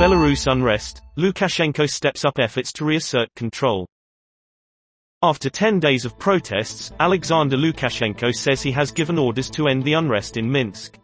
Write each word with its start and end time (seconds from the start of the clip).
Belarus 0.00 0.50
unrest, 0.50 1.02
Lukashenko 1.18 1.86
steps 1.86 2.24
up 2.24 2.38
efforts 2.38 2.72
to 2.72 2.86
reassert 2.86 3.28
control. 3.36 3.86
After 5.22 5.50
10 5.50 5.78
days 5.78 6.06
of 6.06 6.18
protests, 6.18 6.90
Alexander 6.98 7.58
Lukashenko 7.58 8.34
says 8.34 8.62
he 8.62 8.72
has 8.72 8.92
given 8.92 9.18
orders 9.18 9.50
to 9.50 9.68
end 9.68 9.84
the 9.84 9.92
unrest 9.92 10.38
in 10.38 10.50
Minsk. 10.50 10.98